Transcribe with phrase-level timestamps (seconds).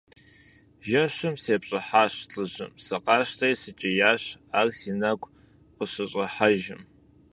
[0.87, 4.23] Жэщым сепщӀыхьащ лӀыжьым, сыкъащтэри сыкӀиящ,
[4.59, 5.31] ар си нэгу
[5.77, 6.81] къыщыщӀыхьэжым.